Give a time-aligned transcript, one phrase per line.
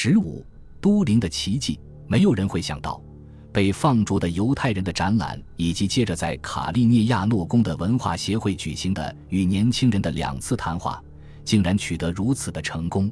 [0.00, 0.46] 十五
[0.80, 3.02] 都灵的奇迹，没有人会想到，
[3.52, 11.02] 被放逐的犹太人的展览，以及接着在卡利涅亚诺宫的文化协会举行的与年轻人的两次谈话，
[11.44, 13.10] 竟然取得如此的成功。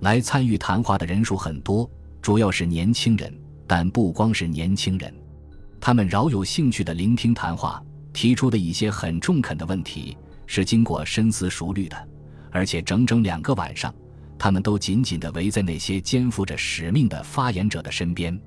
[0.00, 1.88] 来参与谈话的人数很多，
[2.20, 3.32] 主要是年轻人，
[3.64, 5.14] 但不光是年轻人，
[5.80, 7.80] 他们饶有兴趣地聆听谈话，
[8.12, 12.08] 提出的一些很中肯的问题是经过深思熟虑的，
[12.50, 13.94] 而且整整两个晚上，
[14.38, 18.38] 他们都紧紧地围在那些肩负着使命的发言者的身边，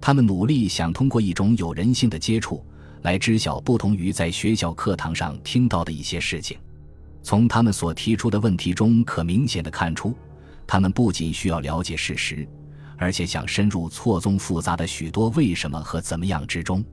[0.00, 2.64] 他们努力想通过一种有人性的接触
[3.02, 6.58] 来知晓不同于在学校课堂上听到的一些事情。
[7.22, 10.14] 从他们所提出的问题中，可明显的看出。
[10.66, 12.48] 他们不仅需要了解事实，
[12.96, 16.84] 而且想深入错综复杂的许多为什么和怎么样之中。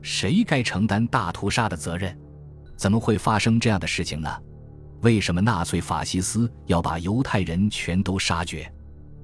[0.00, 2.16] 谁该承担大屠杀的责任？
[2.76, 4.30] 怎么会发生这样的事情呢？
[5.02, 8.70] 为什么纳粹法西斯要把犹太人全都杀绝？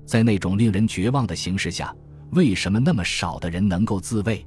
[0.05, 1.95] 在那种令人绝望的形势下，
[2.31, 4.47] 为什么那么少的人能够自卫？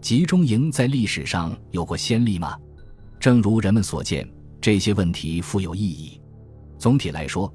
[0.00, 2.56] 集中营在历史上有过先例吗？
[3.20, 4.28] 正如人们所见，
[4.60, 6.20] 这些问题富有意义。
[6.78, 7.52] 总体来说。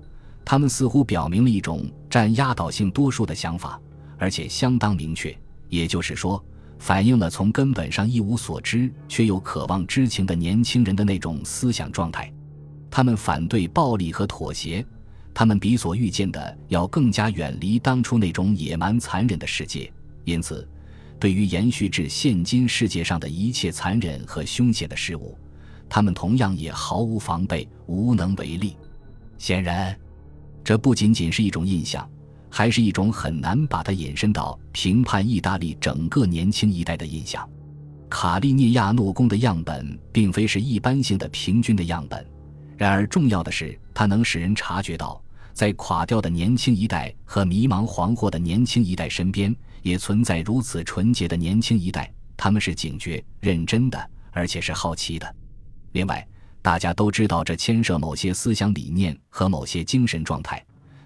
[0.50, 3.78] 他们似乎表明了一种占压倒性多数的想法，
[4.18, 5.38] 而且相当明确。
[5.68, 6.42] 也就是说，
[6.80, 12.34] 反映了从根本上一无所知却又渴望知情的年轻人的那种思想状态。
[12.98, 14.84] 他们反对暴力和妥协，
[15.32, 19.94] 他们比所预见的要更加远离当初那种野蛮残忍的世界。
[20.26, 20.68] 因此，
[21.20, 25.38] 对于延续至现今世界上的一切残忍和凶险的事物，
[25.88, 28.76] 他们同样也毫无防备，无能为力。
[29.38, 29.96] 显然。
[30.64, 32.10] 这不仅仅是一种印象，
[32.50, 37.48] 还是一种很难把它引申到评判意大利整个年轻一代的印象。
[38.10, 42.26] 卡利涅亚诺宫的样本并非是一般性的平均的样本，
[42.78, 52.12] 然而重要的是，它能使人察觉到，在垮掉的年轻一代和迷茫惶惑的年轻一代身边，也存在如此纯洁的年轻一代。
[52.38, 55.36] 他们是警觉、认真的，而且是好奇的。
[55.92, 56.26] 另外。
[56.60, 60.62] 大家都知道，这牵涉某些思想理念和某些精神状态。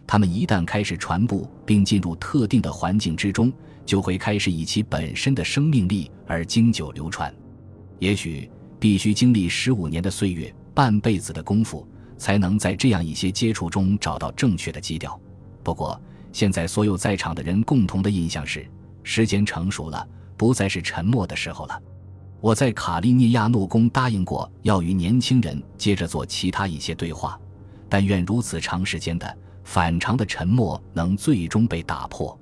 [0.07, 3.53] 他们一旦开始传播并进入特定的环境之中，
[3.85, 7.31] 就会开始以其本身的生命力而经久流传。
[7.99, 8.49] 也许
[8.79, 11.87] 必须经历十五年的岁月、半辈子的功夫，
[12.17, 15.19] 才能在这样一些接触中找到正确的基调。
[15.63, 15.99] 不过，
[16.31, 18.65] 现在所有在场的人共同的印象是，
[19.03, 21.81] 时间成熟了，不再是沉默的时候了。
[22.39, 27.39] 我在卡利涅亚诺宫答应过要与年轻人接着做其他一些对话，
[27.87, 32.35] 但愿如此长时间的反常的沉默能最终被打破。